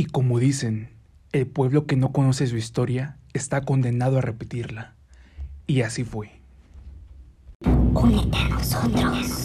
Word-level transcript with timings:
Y 0.00 0.06
como 0.06 0.38
dicen, 0.38 0.88
el 1.30 1.46
pueblo 1.46 1.84
que 1.84 1.94
no 1.94 2.10
conoce 2.10 2.46
su 2.46 2.56
historia 2.56 3.18
está 3.34 3.60
condenado 3.60 4.16
a 4.16 4.22
repetirla. 4.22 4.94
Y 5.66 5.82
así 5.82 6.04
fue. 6.04 6.40
Únete 7.92 8.38
a 8.38 8.48
nosotros. 8.48 9.39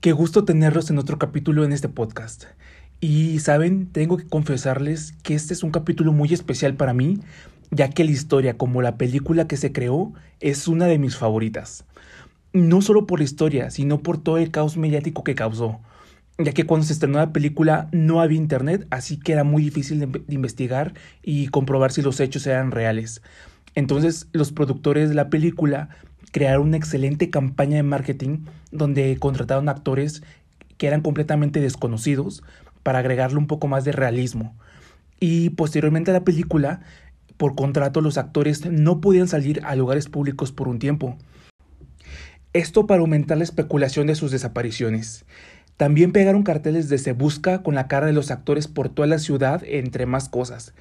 Qué 0.00 0.12
gusto 0.12 0.46
tenerlos 0.46 0.88
en 0.88 0.96
otro 0.96 1.18
capítulo 1.18 1.62
en 1.62 1.72
este 1.72 1.90
podcast. 1.90 2.44
Y 3.00 3.38
saben, 3.40 3.86
tengo 3.86 4.16
que 4.16 4.26
confesarles 4.26 5.12
que 5.22 5.34
este 5.34 5.52
es 5.52 5.62
un 5.62 5.72
capítulo 5.72 6.14
muy 6.14 6.32
especial 6.32 6.72
para 6.72 6.94
mí, 6.94 7.18
ya 7.70 7.90
que 7.90 8.04
la 8.04 8.12
historia, 8.12 8.56
como 8.56 8.80
la 8.80 8.96
película 8.96 9.46
que 9.46 9.58
se 9.58 9.72
creó, 9.72 10.14
es 10.40 10.68
una 10.68 10.86
de 10.86 10.98
mis 10.98 11.18
favoritas. 11.18 11.84
No 12.54 12.80
solo 12.80 13.06
por 13.06 13.18
la 13.18 13.26
historia, 13.26 13.68
sino 13.68 14.02
por 14.02 14.16
todo 14.16 14.38
el 14.38 14.50
caos 14.50 14.78
mediático 14.78 15.22
que 15.22 15.34
causó, 15.34 15.80
ya 16.38 16.52
que 16.52 16.64
cuando 16.64 16.86
se 16.86 16.94
estrenó 16.94 17.18
la 17.18 17.34
película 17.34 17.90
no 17.92 18.22
había 18.22 18.38
internet, 18.38 18.86
así 18.88 19.18
que 19.18 19.32
era 19.32 19.44
muy 19.44 19.62
difícil 19.64 20.00
de, 20.00 20.22
investigar 20.28 20.94
y 21.22 21.48
comprobar 21.48 21.92
si 21.92 22.00
los 22.00 22.20
hechos 22.20 22.46
eran 22.46 22.70
reales. 22.70 23.20
Entonces 23.74 24.28
los 24.32 24.50
productores 24.50 25.10
de 25.10 25.14
la 25.14 25.28
película 25.28 25.90
crearon 26.30 26.68
una 26.68 26.76
excelente 26.76 27.30
campaña 27.30 27.76
de 27.76 27.82
marketing 27.82 28.44
donde 28.70 29.16
contrataron 29.18 29.68
actores 29.68 30.22
que 30.78 30.86
eran 30.86 31.02
completamente 31.02 31.60
desconocidos 31.60 32.42
para 32.82 33.00
agregarle 33.00 33.38
un 33.38 33.46
poco 33.46 33.68
más 33.68 33.84
de 33.84 33.92
realismo. 33.92 34.54
Y 35.18 35.50
posteriormente 35.50 36.10
a 36.10 36.14
la 36.14 36.24
película, 36.24 36.80
por 37.36 37.54
contrato 37.54 38.00
los 38.00 38.18
actores 38.18 38.66
no 38.66 39.00
podían 39.00 39.28
salir 39.28 39.60
a 39.64 39.76
lugares 39.76 40.08
públicos 40.08 40.52
por 40.52 40.68
un 40.68 40.78
tiempo. 40.78 41.16
Esto 42.52 42.86
para 42.86 43.00
aumentar 43.00 43.38
la 43.38 43.44
especulación 43.44 44.06
de 44.08 44.14
sus 44.14 44.30
desapariciones. 44.30 45.24
También 45.76 46.12
pegaron 46.12 46.42
carteles 46.42 46.88
de 46.88 46.98
Se 46.98 47.12
Busca 47.12 47.62
con 47.62 47.74
la 47.74 47.88
cara 47.88 48.06
de 48.06 48.12
los 48.12 48.30
actores 48.30 48.68
por 48.68 48.88
toda 48.88 49.06
la 49.08 49.18
ciudad, 49.18 49.62
entre 49.64 50.04
más 50.04 50.28
cosas. 50.28 50.74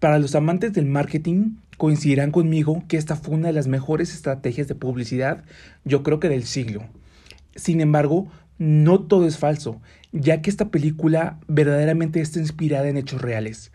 Para 0.00 0.18
los 0.18 0.34
amantes 0.34 0.72
del 0.72 0.84
marketing, 0.84 1.56
coincidirán 1.76 2.30
conmigo 2.30 2.84
que 2.88 2.96
esta 2.96 3.16
fue 3.16 3.34
una 3.34 3.48
de 3.48 3.54
las 3.54 3.66
mejores 3.66 4.14
estrategias 4.14 4.68
de 4.68 4.74
publicidad, 4.74 5.44
yo 5.84 6.02
creo 6.02 6.20
que 6.20 6.28
del 6.28 6.44
siglo. 6.44 6.84
Sin 7.56 7.80
embargo, 7.80 8.28
no 8.58 9.00
todo 9.00 9.26
es 9.26 9.38
falso, 9.38 9.80
ya 10.12 10.42
que 10.42 10.50
esta 10.50 10.70
película 10.70 11.38
verdaderamente 11.48 12.20
está 12.20 12.38
inspirada 12.38 12.88
en 12.88 12.96
hechos 12.96 13.20
reales. 13.20 13.72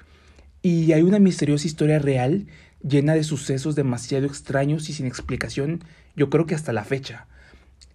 Y 0.62 0.92
hay 0.94 1.02
una 1.02 1.20
misteriosa 1.20 1.68
historia 1.68 2.00
real 2.00 2.48
llena 2.82 3.14
de 3.14 3.24
sucesos 3.24 3.76
demasiado 3.76 4.26
extraños 4.26 4.90
y 4.90 4.94
sin 4.94 5.06
explicación, 5.06 5.84
yo 6.16 6.30
creo 6.30 6.46
que 6.46 6.56
hasta 6.56 6.74
la 6.74 6.84
fecha, 6.84 7.28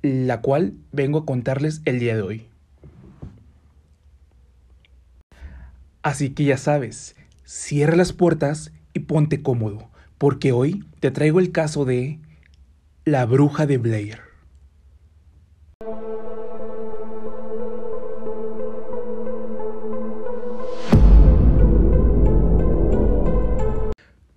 la 0.02 0.41
cual 0.41 0.74
vengo 0.92 1.20
a 1.20 1.27
contarles 1.27 1.80
el 1.84 1.98
día 2.00 2.14
de 2.16 2.22
hoy. 2.22 2.46
Así 6.02 6.30
que 6.30 6.45
ya 6.45 6.58
sabes, 6.58 7.17
cierra 7.45 7.96
las 7.96 8.12
puertas 8.12 8.73
y 8.92 9.01
ponte 9.01 9.42
cómodo, 9.42 9.89
porque 10.19 10.52
hoy 10.52 10.85
te 11.01 11.11
traigo 11.11 11.41
el 11.41 11.52
caso 11.52 11.85
de 11.85 12.19
la 13.05 13.27
bruja 13.27 13.67
de 13.67 13.79
Blair. 13.79 14.20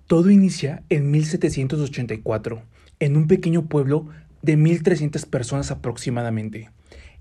Todo 0.07 0.31
inicia 0.31 0.83
en 0.89 1.11
1784, 1.11 2.61
en 2.99 3.17
un 3.17 3.27
pequeño 3.27 3.65
pueblo 3.65 4.07
de 4.41 4.57
1.300 4.57 5.25
personas 5.29 5.69
aproximadamente, 5.69 6.69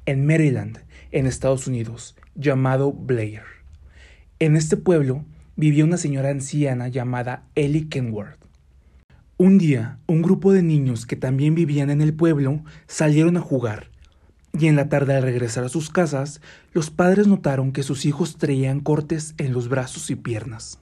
en 0.06 0.24
Maryland, 0.24 0.78
en 1.10 1.26
Estados 1.26 1.66
Unidos, 1.66 2.14
llamado 2.36 2.92
Blair. 2.92 3.42
En 4.38 4.54
este 4.54 4.76
pueblo 4.76 5.24
vivía 5.56 5.84
una 5.84 5.96
señora 5.96 6.30
anciana 6.30 6.86
llamada 6.86 7.42
Ellie 7.56 7.88
Kenworth. 7.88 8.45
Un 9.38 9.58
día, 9.58 9.98
un 10.06 10.22
grupo 10.22 10.54
de 10.54 10.62
niños 10.62 11.04
que 11.04 11.14
también 11.14 11.54
vivían 11.54 11.90
en 11.90 12.00
el 12.00 12.14
pueblo 12.14 12.62
salieron 12.86 13.36
a 13.36 13.42
jugar, 13.42 13.90
y 14.58 14.66
en 14.66 14.76
la 14.76 14.88
tarde 14.88 15.14
al 15.14 15.22
regresar 15.24 15.62
a 15.62 15.68
sus 15.68 15.90
casas, 15.90 16.40
los 16.72 16.88
padres 16.88 17.26
notaron 17.26 17.72
que 17.72 17.82
sus 17.82 18.06
hijos 18.06 18.38
traían 18.38 18.80
cortes 18.80 19.34
en 19.36 19.52
los 19.52 19.68
brazos 19.68 20.08
y 20.08 20.16
piernas. 20.16 20.78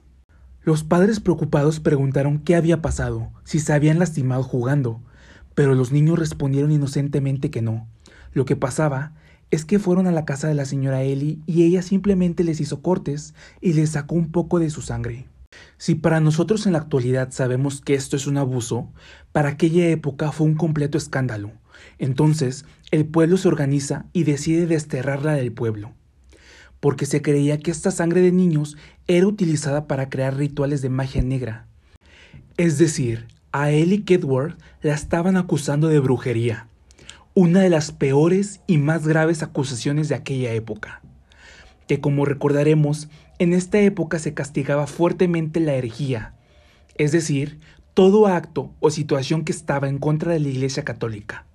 Los 0.63 0.85
padres 0.85 1.19
preocupados 1.19 1.81
preguntaron 1.81 2.39
qué 2.39 2.55
había 2.55 2.81
pasado, 2.81 3.29
si 3.43 3.59
se 3.59 3.73
habían 3.73 3.99
lastimado 3.99 4.43
jugando, 4.43 5.01
pero 5.53 5.75
los 5.75 5.91
niños 5.91 6.17
respondieron 6.17 6.71
inocentemente 6.71 7.51
que 7.51 7.61
no. 7.61 7.89
Lo 8.31 8.45
que 8.45 8.55
pasaba 8.55 9.11
es 9.51 9.65
que 9.65 9.79
fueron 9.79 10.07
a 10.07 10.13
la 10.13 10.23
casa 10.23 10.47
de 10.47 10.55
la 10.55 10.63
señora 10.63 11.03
Ellie 11.03 11.39
y 11.45 11.63
ella 11.63 11.81
simplemente 11.81 12.45
les 12.45 12.61
hizo 12.61 12.81
cortes 12.81 13.33
y 13.59 13.73
les 13.73 13.89
sacó 13.89 14.15
un 14.15 14.31
poco 14.31 14.59
de 14.59 14.69
su 14.69 14.81
sangre. 14.81 15.27
Si 15.77 15.95
para 15.95 16.19
nosotros 16.19 16.65
en 16.65 16.73
la 16.73 16.79
actualidad 16.79 17.31
sabemos 17.31 17.81
que 17.81 17.93
esto 17.93 18.15
es 18.15 18.27
un 18.27 18.37
abuso, 18.37 18.91
para 19.31 19.49
aquella 19.49 19.87
época 19.89 20.31
fue 20.31 20.47
un 20.47 20.55
completo 20.55 20.97
escándalo. 20.97 21.51
Entonces, 21.99 22.65
el 22.91 23.05
pueblo 23.05 23.37
se 23.37 23.47
organiza 23.47 24.05
y 24.13 24.23
decide 24.23 24.67
desterrarla 24.67 25.33
del 25.33 25.51
pueblo 25.51 25.93
porque 26.85 27.07
se 27.07 27.23
creía 27.23 27.57
que 27.57 27.71
esta 27.71 27.89
sangre 27.89 28.21
de 28.21 28.31
niños 28.31 28.77
era 29.07 29.25
utilizada 29.25 29.87
para 29.87 30.07
crear 30.07 30.37
rituales 30.37 30.83
de 30.83 30.89
magia 30.89 31.23
negra. 31.23 31.65
Es 32.57 32.77
decir, 32.77 33.25
a 33.51 33.71
Ellie 33.71 34.03
Kedworth 34.03 34.55
la 34.83 34.93
estaban 34.93 35.35
acusando 35.35 35.87
de 35.87 35.97
brujería, 35.97 36.67
una 37.33 37.61
de 37.61 37.71
las 37.71 37.91
peores 37.91 38.61
y 38.67 38.77
más 38.77 39.07
graves 39.07 39.41
acusaciones 39.41 40.09
de 40.09 40.15
aquella 40.15 40.53
época, 40.53 41.01
que 41.87 41.99
como 41.99 42.23
recordaremos, 42.23 43.09
en 43.39 43.53
esta 43.53 43.79
época 43.79 44.19
se 44.19 44.33
castigaba 44.33 44.87
fuertemente 44.87 45.59
la 45.59 45.73
herejía, 45.73 46.33
es 46.97 47.11
decir, 47.11 47.59
todo 47.93 48.27
acto 48.27 48.71
o 48.79 48.89
situación 48.89 49.43
que 49.43 49.51
estaba 49.51 49.87
en 49.89 49.97
contra 49.97 50.33
de 50.33 50.39
la 50.39 50.49
Iglesia 50.49 50.83
Católica 50.83 51.45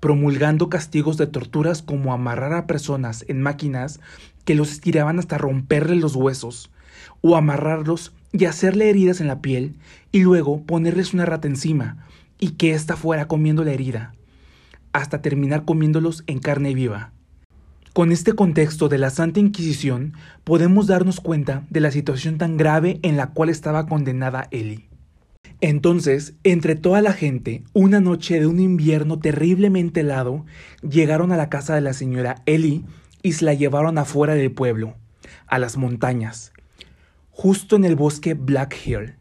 promulgando 0.00 0.68
castigos 0.68 1.16
de 1.16 1.26
torturas 1.26 1.82
como 1.82 2.12
amarrar 2.12 2.52
a 2.52 2.66
personas 2.66 3.24
en 3.28 3.42
máquinas 3.42 4.00
que 4.44 4.54
los 4.54 4.70
estiraban 4.70 5.18
hasta 5.18 5.38
romperle 5.38 5.96
los 5.96 6.14
huesos, 6.14 6.70
o 7.20 7.36
amarrarlos 7.36 8.12
y 8.32 8.44
hacerle 8.44 8.90
heridas 8.90 9.20
en 9.20 9.26
la 9.26 9.40
piel, 9.40 9.74
y 10.12 10.20
luego 10.20 10.62
ponerles 10.62 11.14
una 11.14 11.26
rata 11.26 11.48
encima, 11.48 12.06
y 12.38 12.50
que 12.50 12.72
ésta 12.72 12.96
fuera 12.96 13.26
comiendo 13.26 13.64
la 13.64 13.72
herida, 13.72 14.14
hasta 14.92 15.20
terminar 15.20 15.64
comiéndolos 15.64 16.22
en 16.26 16.38
carne 16.38 16.74
viva. 16.74 17.12
Con 17.98 18.12
este 18.12 18.34
contexto 18.34 18.88
de 18.88 18.96
la 18.96 19.10
Santa 19.10 19.40
Inquisición, 19.40 20.12
podemos 20.44 20.86
darnos 20.86 21.18
cuenta 21.18 21.66
de 21.68 21.80
la 21.80 21.90
situación 21.90 22.38
tan 22.38 22.56
grave 22.56 23.00
en 23.02 23.16
la 23.16 23.30
cual 23.30 23.48
estaba 23.48 23.86
condenada 23.86 24.46
Eli. 24.52 24.84
Entonces, 25.60 26.34
entre 26.44 26.76
toda 26.76 27.02
la 27.02 27.12
gente, 27.12 27.64
una 27.72 27.98
noche 27.98 28.38
de 28.38 28.46
un 28.46 28.60
invierno 28.60 29.18
terriblemente 29.18 30.02
helado, 30.02 30.46
llegaron 30.88 31.32
a 31.32 31.36
la 31.36 31.48
casa 31.48 31.74
de 31.74 31.80
la 31.80 31.92
señora 31.92 32.36
Ellie 32.46 32.84
y 33.24 33.32
se 33.32 33.44
la 33.44 33.54
llevaron 33.54 33.98
afuera 33.98 34.36
del 34.36 34.52
pueblo, 34.52 34.94
a 35.48 35.58
las 35.58 35.76
montañas, 35.76 36.52
justo 37.32 37.74
en 37.74 37.84
el 37.84 37.96
bosque 37.96 38.34
Black 38.34 38.76
Hill. 38.86 39.16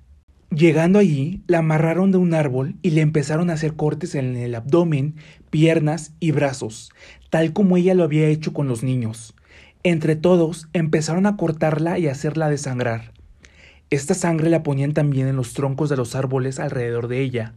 Llegando 0.50 1.00
allí, 1.00 1.44
la 1.48 1.58
amarraron 1.58 2.12
de 2.12 2.20
un 2.20 2.34
árbol 2.34 2.76
y 2.82 2.92
le 2.92 3.02
empezaron 3.02 3.50
a 3.50 3.54
hacer 3.54 3.74
cortes 3.74 4.16
en 4.16 4.38
el 4.38 4.56
abdomen, 4.56 5.16
piernas 5.50 6.14
y 6.22 6.32
brazos, 6.32 6.90
tal 7.30 7.54
como 7.54 7.78
ella 7.78 7.94
lo 7.94 8.04
había 8.04 8.28
hecho 8.28 8.54
con 8.54 8.68
los 8.68 8.84
niños. 8.84 9.34
Entre 9.84 10.16
todos, 10.16 10.68
empezaron 10.74 11.26
a 11.26 11.38
cortarla 11.38 12.00
y 12.00 12.08
hacerla 12.08 12.50
desangrar. 12.50 13.14
Esta 13.90 14.14
sangre 14.14 14.50
la 14.50 14.64
ponían 14.64 14.94
también 14.94 15.28
en 15.28 15.36
los 15.36 15.54
troncos 15.54 15.90
de 15.90 15.98
los 15.98 16.16
árboles 16.16 16.60
alrededor 16.60 17.08
de 17.08 17.22
ella, 17.22 17.54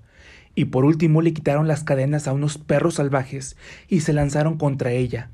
y 0.54 0.66
por 0.66 0.84
último 0.84 1.22
le 1.22 1.32
quitaron 1.32 1.66
las 1.66 1.82
cadenas 1.82 2.28
a 2.28 2.32
unos 2.32 2.58
perros 2.58 2.94
salvajes 2.94 3.56
y 3.88 4.00
se 4.00 4.12
lanzaron 4.12 4.56
contra 4.56 4.92
ella, 4.92 5.30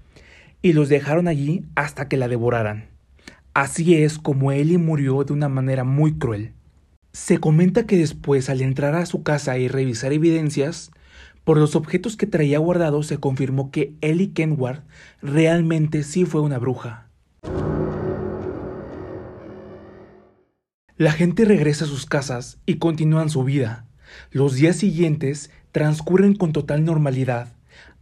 y 0.62 0.72
los 0.72 0.88
dejaron 0.88 1.28
allí 1.28 1.64
hasta 1.74 2.08
que 2.08 2.16
la 2.16 2.28
devoraran. 2.28 2.86
Así 3.52 3.94
es 3.94 4.18
como 4.18 4.52
Ellie 4.52 4.78
murió 4.78 5.24
de 5.24 5.32
una 5.32 5.48
manera 5.48 5.84
muy 5.84 6.18
cruel. 6.18 6.52
Se 7.12 7.38
comenta 7.38 7.86
que 7.86 7.96
después, 7.96 8.50
al 8.50 8.60
entrar 8.60 8.94
a 8.94 9.06
su 9.06 9.22
casa 9.22 9.56
y 9.56 9.68
revisar 9.68 10.12
evidencias, 10.12 10.90
por 11.46 11.58
los 11.58 11.76
objetos 11.76 12.16
que 12.16 12.26
traía 12.26 12.58
guardados 12.58 13.06
se 13.06 13.18
confirmó 13.18 13.70
que 13.70 13.94
Ellie 14.00 14.32
Kenward 14.32 14.82
realmente 15.22 16.02
sí 16.02 16.24
fue 16.24 16.40
una 16.40 16.58
bruja. 16.58 17.06
La 20.96 21.12
gente 21.12 21.44
regresa 21.44 21.84
a 21.84 21.88
sus 21.88 22.04
casas 22.04 22.58
y 22.66 22.78
continúan 22.78 23.30
su 23.30 23.44
vida. 23.44 23.86
Los 24.32 24.56
días 24.56 24.74
siguientes 24.74 25.52
transcurren 25.70 26.34
con 26.34 26.52
total 26.52 26.84
normalidad, 26.84 27.52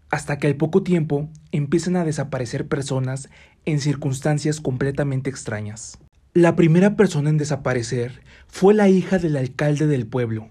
hasta 0.09 0.39
que 0.39 0.47
al 0.47 0.57
poco 0.57 0.83
tiempo 0.83 1.29
empiezan 1.53 1.97
a 1.97 2.07
desaparecer 2.07 2.67
personas 2.67 3.29
en 3.67 3.79
circunstancias 3.79 4.59
completamente 4.63 5.29
extrañas. 5.29 5.99
La 6.33 6.57
primera 6.57 6.97
persona 6.97 7.29
en 7.29 7.37
desaparecer 7.37 8.23
fue 8.47 8.73
la 8.73 8.89
hija 8.89 9.19
del 9.19 9.37
alcalde 9.37 9.87
del 9.87 10.07
pueblo. 10.07 10.49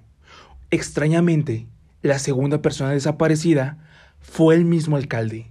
Extrañamente, 0.70 1.66
la 2.04 2.20
segunda 2.20 2.62
persona 2.62 2.92
desaparecida 2.92 3.78
fue 4.20 4.56
el 4.56 4.66
mismo 4.66 4.98
alcalde. 4.98 5.48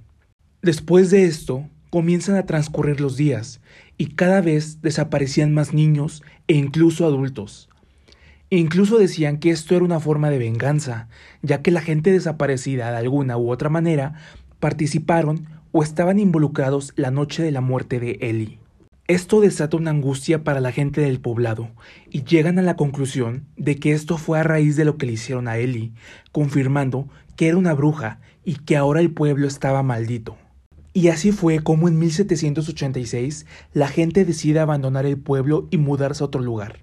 Después 0.60 1.10
de 1.10 1.24
esto, 1.24 1.68
comienzan 1.90 2.36
a 2.36 2.46
transcurrir 2.46 3.00
los 3.00 3.16
días 3.16 3.60
y 3.98 4.14
cada 4.14 4.40
vez 4.40 4.80
desaparecían 4.82 5.52
más 5.52 5.74
niños 5.74 6.22
e 6.46 6.54
incluso 6.54 7.04
adultos. 7.04 7.68
Incluso 8.50 8.98
decían 8.98 9.38
que 9.38 9.50
esto 9.50 9.74
era 9.74 9.84
una 9.84 9.98
forma 9.98 10.28
de 10.28 10.38
venganza, 10.38 11.08
ya 11.40 11.62
que 11.62 11.70
la 11.70 11.80
gente 11.80 12.12
desaparecida 12.12 12.90
de 12.90 12.98
alguna 12.98 13.38
u 13.38 13.50
otra 13.50 13.70
manera 13.70 14.14
participaron 14.60 15.46
o 15.72 15.82
estaban 15.82 16.18
involucrados 16.18 16.92
la 16.96 17.10
noche 17.10 17.42
de 17.42 17.50
la 17.50 17.62
muerte 17.62 17.98
de 17.98 18.18
Ellie. 18.20 18.61
Esto 19.12 19.42
desata 19.42 19.76
una 19.76 19.90
angustia 19.90 20.42
para 20.42 20.62
la 20.62 20.72
gente 20.72 21.02
del 21.02 21.20
poblado 21.20 21.68
y 22.08 22.24
llegan 22.24 22.58
a 22.58 22.62
la 22.62 22.76
conclusión 22.76 23.44
de 23.58 23.76
que 23.76 23.92
esto 23.92 24.16
fue 24.16 24.38
a 24.38 24.42
raíz 24.42 24.74
de 24.74 24.86
lo 24.86 24.96
que 24.96 25.04
le 25.04 25.12
hicieron 25.12 25.48
a 25.48 25.58
Ellie, 25.58 25.92
confirmando 26.32 27.10
que 27.36 27.48
era 27.48 27.58
una 27.58 27.74
bruja 27.74 28.20
y 28.42 28.54
que 28.54 28.74
ahora 28.74 29.00
el 29.00 29.12
pueblo 29.12 29.46
estaba 29.46 29.82
maldito. 29.82 30.38
Y 30.94 31.08
así 31.08 31.30
fue 31.30 31.58
como 31.58 31.88
en 31.88 31.98
1786 31.98 33.44
la 33.74 33.88
gente 33.88 34.24
decide 34.24 34.60
abandonar 34.60 35.04
el 35.04 35.18
pueblo 35.18 35.68
y 35.70 35.76
mudarse 35.76 36.24
a 36.24 36.28
otro 36.28 36.40
lugar. 36.40 36.78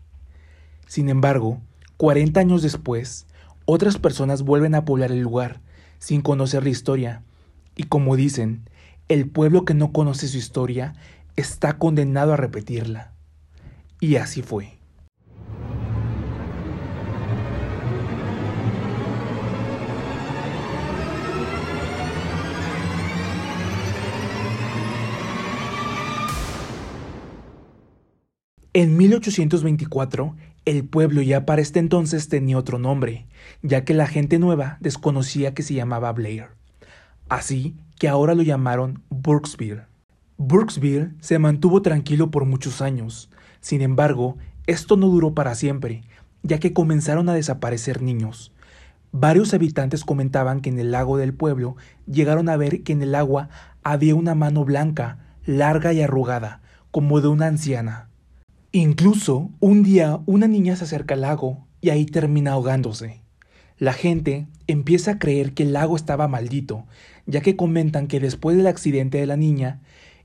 Sin 0.86 1.10
embargo, 1.10 1.60
40 1.98 2.40
años 2.40 2.62
después, 2.62 3.26
otras 3.66 3.98
personas 3.98 4.44
vuelven 4.44 4.76
a 4.76 4.86
poblar 4.86 5.12
el 5.12 5.22
lugar, 5.22 5.62
sin 5.98 6.22
conocer 6.22 6.62
la 6.62 6.70
historia, 6.70 7.24
y 7.76 7.86
como 7.86 8.16
dicen, 8.16 8.70
el 9.08 9.28
pueblo 9.28 9.66
que 9.66 9.74
no 9.74 9.92
conoce 9.92 10.28
su 10.28 10.38
historia 10.38 10.94
está 11.36 11.78
condenado 11.78 12.34
a 12.34 12.38
repetirla. 12.38 13.14
Y 14.00 14.16
así 14.16 14.42
fue. 14.42 14.80
En 28.72 28.96
1824, 28.96 30.36
el 30.66 30.86
pueblo 30.86 31.22
ya 31.22 31.46
para 31.46 31.62
este 31.62 31.80
entonces 31.80 32.30
tenía 32.30 32.58
otro 32.58 32.80
nombre, 32.80 33.26
ya 33.62 33.84
que 33.84 33.94
la 33.94 34.08
gente 34.08 34.40
nueva 34.40 34.78
desconocía 34.80 35.54
que 35.54 35.64
se 35.64 35.74
llamaba 35.74 36.14
Blair. 36.14 36.50
Así 37.28 37.76
que 37.98 38.08
ahora 38.08 38.36
lo 38.36 38.44
llamaron 38.44 39.04
Burksville. 39.10 39.89
Burksville 40.42 41.12
se 41.20 41.38
mantuvo 41.38 41.82
tranquilo 41.82 42.32
por 42.32 42.46
muchos 42.46 42.82
años. 42.82 43.30
Sin 43.60 43.82
embargo, 43.82 44.38
esto 44.68 44.96
no 44.96 45.10
duró 45.10 45.34
para 45.34 45.54
siempre, 45.54 46.02
ya 46.44 46.60
que 46.60 46.72
comenzaron 46.72 47.28
a 47.28 47.34
desaparecer 47.34 48.02
niños. 48.02 48.54
Varios 49.12 49.54
habitantes 49.54 50.06
comentaban 50.06 50.62
que 50.62 50.70
en 50.70 50.80
el 50.80 50.92
lago 50.92 51.18
del 51.18 51.34
pueblo 51.34 51.76
llegaron 52.08 52.48
a 52.48 52.56
ver 52.56 52.84
que 52.84 52.94
en 52.94 53.02
el 53.02 53.16
agua 53.16 53.50
había 53.84 54.16
una 54.16 54.34
mano 54.34 54.64
blanca, 54.64 55.20
larga 55.46 55.92
y 55.92 56.02
arrugada, 56.02 56.62
como 56.90 57.20
de 57.20 57.28
una 57.28 57.48
anciana. 57.48 58.08
Incluso 58.72 59.50
un 59.60 59.84
día 59.84 60.22
una 60.26 60.48
niña 60.48 60.78
se 60.78 60.86
acerca 60.86 61.16
al 61.16 61.22
lago 61.22 61.68
y 61.82 61.90
ahí 61.90 62.06
termina 62.06 62.54
ahogándose. 62.54 63.24
La 63.78 63.92
gente 63.92 64.48
empieza 64.68 65.12
a 65.12 65.20
creer 65.20 65.54
que 65.54 65.64
el 65.64 65.74
lago 65.74 65.98
estaba 65.98 66.30
maldito, 66.30 66.86
ya 67.26 67.42
que 67.42 67.58
comentan 67.58 68.08
que 68.08 68.22
después 68.22 68.56
del 68.56 68.68
accidente 68.68 69.18
de 69.18 69.26
la 69.26 69.36
niña, 69.36 69.82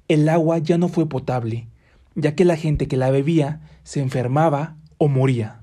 el 0.08 0.28
agua 0.28 0.58
ya 0.58 0.76
no 0.76 0.88
fue 0.88 1.08
potable, 1.08 1.66
ya 2.14 2.34
que 2.34 2.44
la 2.44 2.56
gente 2.56 2.88
que 2.88 2.96
la 2.96 3.10
bebía 3.10 3.60
se 3.84 4.00
enfermaba 4.00 4.76
o 4.98 5.08
moría. 5.08 5.60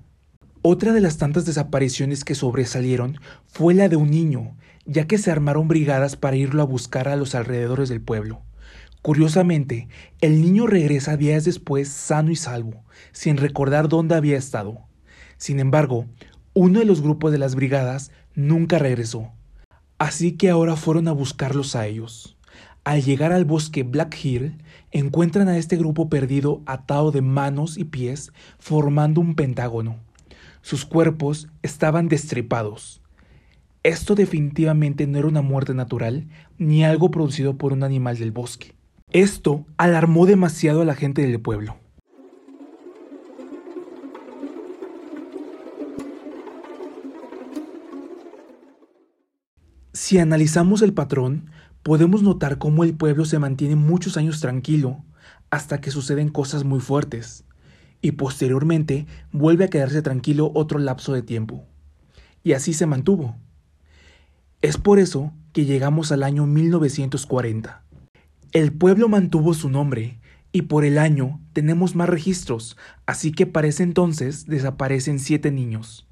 Otra 0.64 0.94
de 0.94 1.02
las 1.02 1.18
tantas 1.18 1.46
desapariciones 1.46 2.24
que 2.24 2.36
sobresalieron 2.36 3.20
fue 3.48 3.74
la 3.74 3.90
de 3.90 3.96
un 3.96 4.10
niño, 4.10 4.56
ya 4.86 5.06
que 5.06 5.18
se 5.18 5.32
armaron 5.32 5.68
brigadas 5.68 6.16
para 6.16 6.36
irlo 6.36 6.62
a 6.62 6.66
buscar 6.66 7.08
a 7.08 7.16
los 7.16 7.36
alrededores 7.36 7.90
del 7.90 8.02
pueblo. 8.02 8.42
Curiosamente, 9.02 9.88
el 10.22 10.42
niño 10.42 10.68
regresa 10.68 11.18
días 11.18 11.44
después 11.44 11.90
sano 11.90 12.32
y 12.32 12.36
salvo, 12.36 12.84
sin 13.12 13.38
recordar 13.38 13.90
dónde 13.90 14.16
había 14.16 14.38
estado. 14.38 14.80
Sin 15.38 15.60
embargo, 15.60 16.06
uno 16.54 16.80
de 16.80 16.86
los 16.86 17.02
grupos 17.02 17.32
de 17.32 17.40
las 17.40 17.56
brigadas 17.56 18.12
nunca 18.36 18.78
regresó, 18.78 19.32
así 19.98 20.34
que 20.34 20.50
ahora 20.50 20.76
fueron 20.76 21.08
a 21.08 21.12
buscarlos 21.12 21.76
a 21.76 21.88
ellos. 21.88 22.38
Al 22.84 23.04
llegar 23.04 23.32
al 23.32 23.46
bosque 23.46 23.84
Black 23.84 24.18
Hill, 24.24 24.58
encuentran 24.92 25.48
a 25.48 25.58
este 25.58 25.78
grupo 25.78 26.10
perdido 26.10 26.64
atado 26.66 27.12
de 27.12 27.22
manos 27.22 27.78
y 27.78 27.84
pies, 27.84 28.34
formando 28.58 29.22
un 29.22 29.36
pentágono. 29.36 29.98
Sus 30.64 30.86
cuerpos 30.86 31.48
estaban 31.62 32.08
destripados. 32.08 33.02
Esto 33.84 34.16
definitivamente 34.16 35.06
no 35.06 35.20
era 35.20 35.28
una 35.28 35.44
muerte 35.44 35.76
natural, 35.76 36.28
ni 36.58 36.84
algo 36.84 37.12
producido 37.12 37.56
por 37.56 37.72
un 37.72 37.84
animal 37.84 38.18
del 38.18 38.32
bosque. 38.32 38.74
Esto 39.12 39.66
alarmó 39.78 40.26
demasiado 40.26 40.82
a 40.82 40.86
la 40.86 40.96
gente 40.96 41.22
del 41.22 41.40
pueblo. 41.40 41.78
Si 49.94 50.18
analizamos 50.18 50.82
el 50.82 50.94
patrón, 50.94 51.52
podemos 51.84 52.24
notar 52.24 52.58
cómo 52.58 52.84
el 52.84 52.94
pueblo 52.94 53.26
se 53.26 53.40
mantiene 53.40 53.76
muchos 53.76 54.18
años 54.18 54.40
tranquilo 54.40 55.04
hasta 55.50 55.82
que 55.82 55.92
suceden 55.92 56.30
cosas 56.30 56.64
muy 56.64 56.80
fuertes, 56.80 57.44
y 58.02 58.14
posteriormente 58.14 59.06
vuelve 59.32 59.66
a 59.66 59.70
quedarse 59.70 60.02
tranquilo 60.02 60.52
otro 60.56 60.80
lapso 60.80 61.14
de 61.14 61.22
tiempo. 61.22 61.66
Y 62.44 62.54
así 62.54 62.74
se 62.74 62.88
mantuvo. 62.88 63.36
Es 64.62 64.78
por 64.78 65.00
eso 65.00 65.34
que 65.54 65.66
llegamos 65.66 66.12
al 66.12 66.24
año 66.24 66.48
1940. 66.48 67.84
El 68.54 68.74
pueblo 68.74 69.08
mantuvo 69.08 69.54
su 69.54 69.70
nombre 69.70 70.20
y 70.52 70.64
por 70.64 70.84
el 70.84 70.98
año 70.98 71.40
tenemos 71.54 71.96
más 71.96 72.10
registros, 72.10 72.78
así 73.06 73.32
que 73.32 73.46
para 73.46 73.68
ese 73.68 73.84
entonces 73.84 74.46
desaparecen 74.48 75.20
siete 75.20 75.52
niños. 75.52 76.08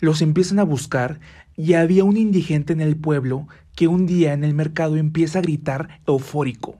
Los 0.00 0.22
empiezan 0.22 0.58
a 0.58 0.64
buscar 0.64 1.20
y 1.56 1.74
había 1.74 2.04
un 2.04 2.16
indigente 2.16 2.72
en 2.72 2.80
el 2.80 2.96
pueblo 2.96 3.48
que 3.74 3.88
un 3.88 4.06
día 4.06 4.32
en 4.32 4.44
el 4.44 4.54
mercado 4.54 4.96
empieza 4.96 5.38
a 5.38 5.42
gritar 5.42 6.00
eufórico. 6.06 6.76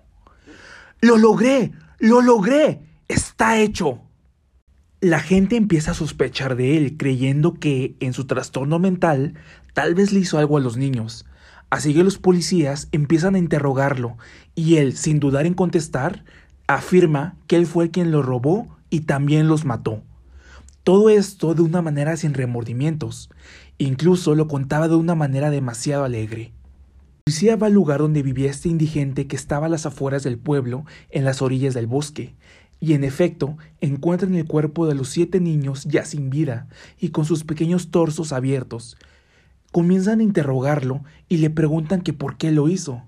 ¡Lo 1.01 1.19
logré! 1.19 1.73
¡Lo 1.99 2.23
logré! 2.23 2.81
¡Está 3.09 3.59
hecho! 3.59 4.01
La 5.01 5.21
gente 5.21 5.57
empieza 5.57 5.91
a 5.91 5.95
sospechar 5.95 6.57
de 6.57 6.77
él, 6.79 6.97
creyendo 6.97 7.55
que, 7.55 7.95
en 8.01 8.15
su 8.15 8.27
trastorno 8.27 8.79
mental, 8.79 9.35
tal 9.75 9.95
vez 9.95 10.13
le 10.13 10.21
hizo 10.21 10.39
algo 10.39 10.57
a 10.57 10.61
los 10.61 10.77
niños. 10.77 11.27
Así 11.69 11.93
que 11.93 12.05
los 12.05 12.19
policías 12.19 12.89
empiezan 12.93 13.35
a 13.35 13.39
interrogarlo 13.39 14.17
y 14.55 14.77
él, 14.77 14.97
sin 14.97 15.21
dudar 15.21 15.45
en 15.45 15.55
contestar, 15.55 16.25
afirma 16.67 17.37
que 17.47 17.57
él 17.57 17.67
fue 17.67 17.91
quien 17.91 18.11
los 18.11 18.25
robó 18.25 18.77
y 18.91 19.01
también 19.01 19.49
los 19.49 19.65
mató. 19.65 20.03
Todo 20.85 21.11
esto 21.11 21.55
de 21.55 21.63
una 21.63 21.83
manera 21.83 22.17
sin 22.17 22.35
remordimientos. 22.35 23.29
Incluso 23.79 24.35
lo 24.35 24.49
contaba 24.49 24.87
de 24.87 24.95
una 24.95 25.15
manera 25.15 25.51
demasiado 25.51 26.05
alegre. 26.05 26.53
Policía 27.27 27.57
va 27.57 27.69
al 27.69 27.73
lugar 27.73 28.01
donde 28.01 28.23
vivía 28.23 28.51
este 28.51 28.69
indigente 28.69 29.27
que 29.27 29.35
estaba 29.35 29.65
a 29.65 29.71
las 29.71 29.87
afueras 29.87 30.23
del 30.25 30.37
pueblo, 30.37 30.85
en 31.09 31.25
las 31.25 31.41
orillas 31.41 31.73
del 31.73 31.87
bosque, 31.87 32.35
y 32.81 32.93
en 32.93 33.03
efecto 33.03 33.57
encuentran 33.81 34.35
el 34.35 34.45
cuerpo 34.45 34.87
de 34.87 34.95
los 34.95 35.09
siete 35.09 35.41
niños 35.41 35.85
ya 35.85 36.05
sin 36.05 36.29
vida 36.29 36.69
y 37.01 37.09
con 37.09 37.25
sus 37.25 37.43
pequeños 37.45 37.91
torsos 37.91 38.33
abiertos, 38.35 38.99
Comienzan 39.73 40.21
a 40.21 40.23
interrogarlo 40.23 41.03
y 41.29 41.39
le 41.39 41.51
preguntan 41.51 42.03
que 42.03 42.13
por 42.13 42.37
qué 42.37 42.53
lo 42.53 42.69
hizo. 42.69 43.03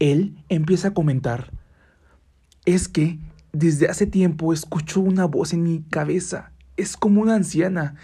Él 0.00 0.36
empieza 0.50 0.88
a 0.88 0.94
comentar, 0.94 1.50
es 2.66 2.88
que 2.88 3.18
desde 3.52 3.88
hace 3.88 4.06
tiempo 4.06 4.52
escucho 4.52 5.00
una 5.00 5.24
voz 5.24 5.54
en 5.54 5.62
mi 5.62 5.80
cabeza, 5.88 6.50
es 6.76 6.98
como 6.98 7.22
una 7.22 7.36
anciana, 7.36 7.94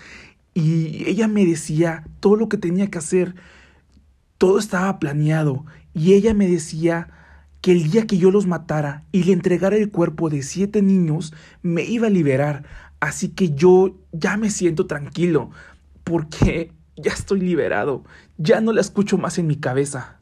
y 0.54 1.08
ella 1.08 1.28
me 1.28 1.44
decía 1.44 2.04
todo 2.20 2.36
lo 2.36 2.48
que 2.48 2.56
tenía 2.56 2.86
que 2.86 2.98
hacer, 2.98 3.34
todo 4.40 4.58
estaba 4.58 4.98
planeado, 4.98 5.66
y 5.92 6.14
ella 6.14 6.34
me 6.34 6.48
decía 6.48 7.10
que 7.60 7.72
el 7.72 7.90
día 7.90 8.06
que 8.06 8.16
yo 8.16 8.30
los 8.30 8.46
matara 8.46 9.04
y 9.12 9.24
le 9.24 9.32
entregara 9.32 9.76
el 9.76 9.90
cuerpo 9.90 10.30
de 10.30 10.42
siete 10.42 10.80
niños, 10.80 11.34
me 11.62 11.84
iba 11.84 12.06
a 12.06 12.10
liberar, 12.10 12.64
Así 13.00 13.30
que 13.30 13.54
yo 13.54 13.96
ya 14.12 14.36
me 14.36 14.50
siento 14.50 14.86
tranquilo, 14.86 15.50
porque 16.04 16.72
ya 16.96 17.12
estoy 17.12 17.40
liberado, 17.40 18.04
ya 18.36 18.60
no 18.60 18.72
la 18.72 18.82
escucho 18.82 19.16
más 19.16 19.38
en 19.38 19.46
mi 19.46 19.56
cabeza. 19.56 20.18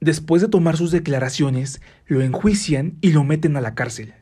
Después 0.00 0.42
de 0.42 0.48
tomar 0.48 0.76
sus 0.76 0.90
declaraciones, 0.90 1.80
lo 2.06 2.20
enjuician 2.20 2.98
y 3.00 3.12
lo 3.12 3.24
meten 3.24 3.56
a 3.56 3.62
la 3.62 3.74
cárcel. 3.74 4.12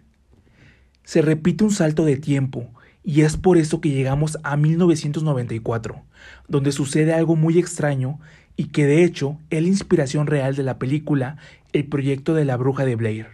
Se 1.02 1.20
repite 1.20 1.64
un 1.64 1.72
salto 1.72 2.04
de 2.04 2.16
tiempo, 2.16 2.70
y 3.02 3.22
es 3.22 3.36
por 3.36 3.58
eso 3.58 3.80
que 3.80 3.90
llegamos 3.90 4.38
a 4.44 4.56
1994, 4.56 6.02
donde 6.48 6.70
sucede 6.70 7.12
algo 7.12 7.34
muy 7.34 7.58
extraño 7.58 8.20
y 8.56 8.66
que 8.66 8.86
de 8.86 9.04
hecho 9.04 9.38
es 9.50 9.62
la 9.62 9.68
inspiración 9.68 10.26
real 10.26 10.56
de 10.56 10.62
la 10.62 10.78
película 10.78 11.36
El 11.72 11.86
proyecto 11.86 12.34
de 12.34 12.44
la 12.44 12.56
bruja 12.56 12.84
de 12.84 12.96
Blair. 12.96 13.26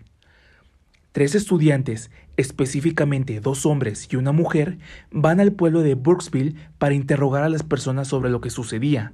Tres 1.13 1.35
estudiantes, 1.35 2.11
específicamente 2.37 3.41
dos 3.41 3.67
hombres 3.67 4.09
y 4.11 4.17
una 4.17 4.33
mujer, 4.33 4.79
van 5.11 5.41
al 5.41 5.53
pueblo 5.53 5.83
de 5.83 5.95
Brooksville 5.95 6.57
para 6.79 6.95
interrogar 6.95 7.45
a 7.45 7.51
las 7.51 7.63
personas 7.63 8.09
sobre 8.09 8.31
lo 8.31 8.41
que 8.41 8.51
sucedía, 8.51 9.13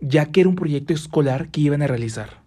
ya 0.00 0.26
que 0.26 0.40
era 0.40 0.48
un 0.48 0.56
proyecto 0.56 0.92
escolar 0.92 1.48
que 1.48 1.60
iban 1.60 1.82
a 1.82 1.86
realizar. 1.86 2.42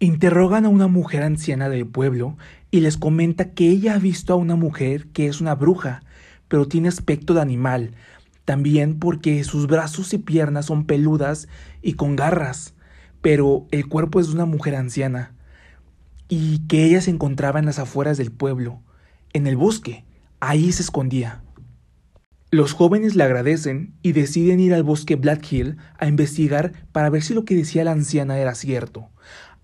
Interrogan 0.00 0.66
a 0.66 0.68
una 0.68 0.88
mujer 0.88 1.22
anciana 1.22 1.68
del 1.68 1.86
pueblo 1.86 2.36
y 2.72 2.80
les 2.80 2.96
comenta 2.96 3.50
que 3.50 3.68
ella 3.68 3.94
ha 3.94 3.98
visto 3.98 4.32
a 4.32 4.36
una 4.36 4.56
mujer 4.56 5.06
que 5.12 5.28
es 5.28 5.40
una 5.40 5.54
bruja, 5.54 6.02
pero 6.48 6.66
tiene 6.66 6.88
aspecto 6.88 7.34
de 7.34 7.40
animal, 7.40 7.92
también 8.44 8.98
porque 8.98 9.44
sus 9.44 9.68
brazos 9.68 10.12
y 10.12 10.18
piernas 10.18 10.66
son 10.66 10.84
peludas 10.84 11.46
y 11.82 11.94
con 11.94 12.16
garras, 12.16 12.74
pero 13.20 13.66
el 13.70 13.88
cuerpo 13.88 14.20
es 14.20 14.28
de 14.28 14.34
una 14.34 14.46
mujer 14.46 14.74
anciana, 14.74 15.34
y 16.28 16.60
que 16.66 16.84
ella 16.84 17.00
se 17.00 17.10
encontraba 17.10 17.58
en 17.58 17.66
las 17.66 17.78
afueras 17.78 18.16
del 18.16 18.32
pueblo, 18.32 18.80
en 19.32 19.46
el 19.46 19.56
bosque, 19.56 20.04
ahí 20.40 20.72
se 20.72 20.82
escondía. 20.82 21.42
Los 22.50 22.74
jóvenes 22.74 23.14
le 23.14 23.24
agradecen 23.24 23.94
y 24.02 24.12
deciden 24.12 24.60
ir 24.60 24.74
al 24.74 24.82
bosque 24.82 25.16
Black 25.16 25.50
Hill 25.50 25.78
a 25.98 26.06
investigar 26.06 26.72
para 26.92 27.08
ver 27.08 27.22
si 27.22 27.32
lo 27.32 27.44
que 27.44 27.54
decía 27.54 27.84
la 27.84 27.92
anciana 27.92 28.38
era 28.38 28.54
cierto. 28.54 29.08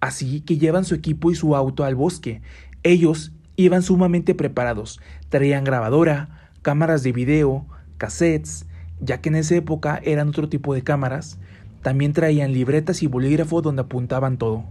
Así 0.01 0.41
que 0.41 0.57
llevan 0.57 0.85
su 0.85 0.95
equipo 0.95 1.31
y 1.31 1.35
su 1.35 1.55
auto 1.55 1.85
al 1.85 1.95
bosque. 1.95 2.41
Ellos 2.83 3.33
iban 3.57 3.83
sumamente 3.83 4.35
preparados, 4.35 5.01
traían 5.29 5.65
grabadora, 5.65 6.51
cámaras 6.63 7.03
de 7.03 7.13
video, 7.13 7.67
cassettes, 7.99 8.67
ya 9.01 9.21
que 9.21 9.29
en 9.29 9.35
esa 9.35 9.57
época 9.57 10.01
eran 10.03 10.29
otro 10.29 10.49
tipo 10.49 10.73
de 10.73 10.83
cámaras, 10.83 11.39
también 11.83 12.13
traían 12.13 12.53
libretas 12.53 13.03
y 13.03 13.07
bolígrafo 13.07 13.63
donde 13.63 13.83
apuntaban 13.83 14.39
todo. 14.39 14.65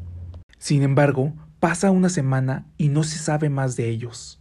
Sin 0.57 0.83
embargo, 0.83 1.33
pasa 1.59 1.91
una 1.91 2.09
semana 2.09 2.67
y 2.77 2.89
no 2.89 3.03
se 3.03 3.17
sabe 3.17 3.49
más 3.49 3.75
de 3.75 3.89
ellos. 3.89 4.39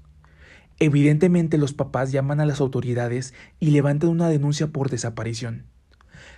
Evidentemente 0.78 1.56
los 1.56 1.73
papás 1.73 2.12
llaman 2.12 2.40
a 2.40 2.46
las 2.46 2.61
autoridades 2.61 3.32
y 3.61 3.70
levantan 3.70 4.11
una 4.11 4.28
denuncia 4.28 4.66
por 4.68 4.90
desaparición. 4.90 5.64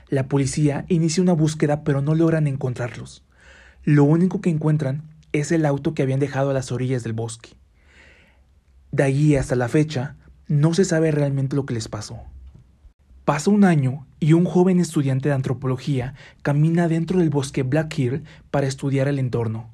La 0.09 0.29
policía 0.29 0.85
inicia 0.89 1.23
una 1.23 1.33
búsqueda 1.33 1.83
pero 1.83 2.03
no 2.03 2.15
logran 2.15 2.47
encontrarlos. 2.47 3.25
Lo 3.85 4.05
único 4.05 4.41
que 4.41 4.51
encuentran 4.51 5.03
es 5.33 5.53
el 5.53 5.67
auto 5.67 5.95
que 5.95 6.03
habían 6.03 6.21
dejado 6.21 6.51
a 6.51 6.55
las 6.55 6.73
orillas 6.73 7.03
del 7.03 7.13
bosque. 7.13 7.51
De 8.93 9.03
allí 9.03 9.37
hasta 9.37 9.57
la 9.57 9.69
fecha, 9.69 10.17
no 10.47 10.73
se 10.73 10.85
sabe 10.85 11.11
realmente 11.11 11.57
lo 11.57 11.67
que 11.67 11.75
les 11.75 11.89
pasó. 11.89 12.23
Pasa 13.29 13.51
un 13.51 13.65
año 13.65 14.07
y 14.21 14.33
un 14.33 14.47
joven 14.47 14.81
estudiante 14.81 15.29
de 15.29 15.35
antropología 15.35 16.15
camina 16.41 16.89
dentro 16.89 17.19
del 17.19 17.29
bosque 17.29 17.63
Black 17.63 17.99
Hill 17.99 18.23
para 18.51 18.67
estudiar 18.67 19.07
el 19.07 19.19
entorno. 19.19 19.69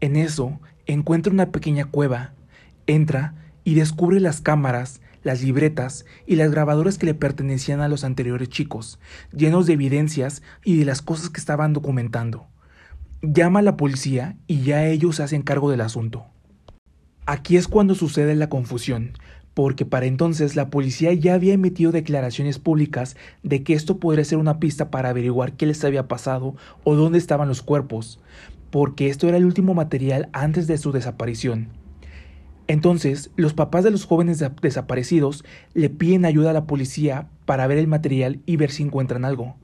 En 0.00 0.16
eso 0.16 0.60
encuentra 0.84 1.32
una 1.32 1.50
pequeña 1.50 1.86
cueva, 1.86 2.34
entra 2.86 3.36
y 3.64 3.72
descubre 3.72 4.20
las 4.20 4.42
cámaras, 4.42 5.00
las 5.22 5.42
libretas 5.42 6.04
y 6.26 6.36
las 6.36 6.50
grabadoras 6.50 6.98
que 6.98 7.06
le 7.06 7.14
pertenecían 7.14 7.80
a 7.80 7.88
los 7.88 8.04
anteriores 8.04 8.50
chicos, 8.50 8.98
llenos 9.32 9.64
de 9.64 9.72
evidencias 9.72 10.42
y 10.62 10.76
de 10.76 10.84
las 10.84 11.00
cosas 11.00 11.30
que 11.30 11.40
estaban 11.40 11.72
documentando. 11.72 12.48
Llama 13.22 13.60
a 13.60 13.62
la 13.62 13.78
policía 13.78 14.36
y 14.46 14.60
ya 14.60 14.84
ellos 14.84 15.16
se 15.16 15.22
hacen 15.22 15.40
cargo 15.40 15.70
del 15.70 15.80
asunto. 15.80 16.26
Aquí 17.24 17.56
es 17.56 17.66
cuando 17.66 17.94
sucede 17.94 18.34
la 18.34 18.50
confusión, 18.50 19.14
porque 19.54 19.86
para 19.86 20.06
entonces 20.06 20.56
la 20.56 20.68
policía 20.68 21.12
ya 21.12 21.34
había 21.34 21.54
emitido 21.54 21.92
declaraciones 21.92 22.58
públicas 22.58 23.16
de 23.42 23.62
que 23.62 23.72
esto 23.72 23.98
podría 23.98 24.24
ser 24.24 24.38
una 24.38 24.58
pista 24.58 24.90
para 24.90 25.08
averiguar 25.08 25.52
qué 25.52 25.66
les 25.66 25.84
había 25.84 26.08
pasado 26.08 26.56
o 26.82 26.96
dónde 26.96 27.18
estaban 27.18 27.48
los 27.48 27.62
cuerpos, 27.62 28.20
porque 28.70 29.08
esto 29.08 29.28
era 29.28 29.36
el 29.36 29.44
último 29.44 29.72
material 29.74 30.28
antes 30.32 30.66
de 30.66 30.76
su 30.76 30.90
desaparición. 30.90 31.68
Entonces, 32.66 33.30
los 33.36 33.52
papás 33.52 33.84
de 33.84 33.90
los 33.90 34.06
jóvenes 34.06 34.42
desaparecidos 34.62 35.44
le 35.74 35.90
piden 35.90 36.24
ayuda 36.24 36.50
a 36.50 36.54
la 36.54 36.66
policía 36.66 37.28
para 37.44 37.66
ver 37.66 37.78
el 37.78 37.86
material 37.86 38.40
y 38.46 38.56
ver 38.56 38.70
si 38.70 38.82
encuentran 38.82 39.24
algo. 39.24 39.56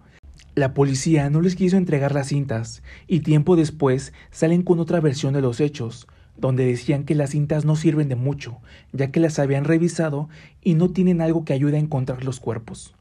La 0.54 0.74
policía 0.74 1.30
no 1.30 1.40
les 1.40 1.56
quiso 1.56 1.76
entregar 1.76 2.12
las 2.12 2.28
cintas 2.28 2.82
y 3.06 3.20
tiempo 3.20 3.56
después 3.56 4.12
salen 4.30 4.62
con 4.62 4.78
otra 4.80 5.00
versión 5.00 5.32
de 5.32 5.40
los 5.40 5.60
hechos, 5.60 6.06
donde 6.40 6.64
decían 6.64 7.04
que 7.04 7.14
las 7.14 7.30
cintas 7.30 7.64
no 7.64 7.76
sirven 7.76 8.08
de 8.08 8.16
mucho, 8.16 8.58
ya 8.92 9.10
que 9.10 9.20
las 9.20 9.38
habían 9.38 9.64
revisado 9.64 10.28
y 10.62 10.74
no 10.74 10.90
tienen 10.90 11.20
algo 11.20 11.44
que 11.44 11.52
ayude 11.52 11.76
a 11.76 11.80
encontrar 11.80 12.24
los 12.24 12.40
cuerpos. 12.40 12.94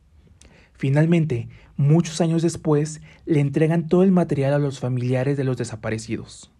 Finalmente, 0.73 1.49
muchos 1.77 2.21
años 2.21 2.41
después, 2.41 3.01
le 3.25 3.39
entregan 3.39 3.87
todo 3.87 4.03
el 4.03 4.11
material 4.11 4.53
a 4.53 4.59
los 4.59 4.79
familiares 4.79 5.37
de 5.37 5.43
los 5.43 5.57
desaparecidos. 5.57 6.51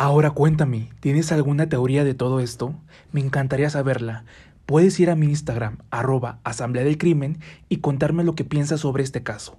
Ahora 0.00 0.30
cuéntame, 0.30 0.90
¿tienes 1.00 1.32
alguna 1.32 1.68
teoría 1.68 2.04
de 2.04 2.14
todo 2.14 2.38
esto? 2.38 2.72
Me 3.10 3.20
encantaría 3.20 3.68
saberla 3.68 4.24
puedes 4.68 5.00
ir 5.00 5.08
a 5.08 5.16
mi 5.16 5.28
Instagram, 5.28 5.78
arroba 5.90 6.40
Asamblea 6.44 6.84
del 6.84 6.98
Crimen, 6.98 7.38
y 7.70 7.78
contarme 7.78 8.22
lo 8.22 8.34
que 8.34 8.44
piensas 8.44 8.80
sobre 8.80 9.02
este 9.02 9.22
caso. 9.22 9.58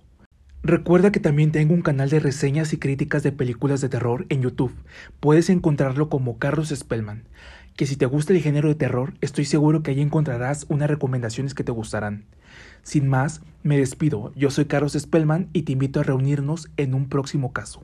Recuerda 0.62 1.12
que 1.12 1.20
también 1.20 1.52
tengo 1.52 1.74
un 1.74 1.82
canal 1.82 2.12
de 2.12 2.20
reseñas 2.20 2.74
y 2.74 2.78
críticas 2.78 3.24
de 3.24 3.32
películas 3.32 3.82
de 3.82 3.90
terror 3.90 4.28
en 4.30 4.44
YouTube. 4.44 4.76
Puedes 5.20 5.50
encontrarlo 5.50 6.10
como 6.10 6.38
Carlos 6.38 6.70
Spellman. 6.70 7.24
Que 7.76 7.88
si 7.88 7.96
te 7.96 8.06
gusta 8.06 8.34
el 8.34 8.42
género 8.44 8.68
de 8.68 8.76
terror, 8.76 9.16
estoy 9.20 9.46
seguro 9.46 9.82
que 9.82 9.90
ahí 9.90 10.02
encontrarás 10.02 10.68
unas 10.70 10.92
recomendaciones 10.92 11.56
que 11.56 11.64
te 11.64 11.72
gustarán. 11.72 12.26
Sin 12.84 13.08
más, 13.08 13.42
me 13.64 13.80
despido. 13.80 14.32
Yo 14.36 14.52
soy 14.52 14.66
Carlos 14.66 14.94
Spellman 14.94 15.50
y 15.54 15.64
te 15.64 15.72
invito 15.72 16.02
a 16.02 16.04
reunirnos 16.04 16.70
en 16.78 16.94
un 16.94 17.10
próximo 17.10 17.52
caso. 17.52 17.84